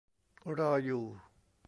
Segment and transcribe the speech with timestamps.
[0.57, 1.03] รออยู่